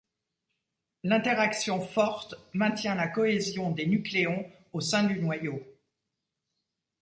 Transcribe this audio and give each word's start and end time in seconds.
L'interaction 1.03 1.79
forte 1.79 2.33
maintient 2.53 2.95
la 2.95 3.07
cohésion 3.07 3.69
des 3.69 3.85
nucléons 3.85 4.51
au 4.73 4.81
sein 4.81 5.03
du 5.03 5.19
noyau. 5.19 5.61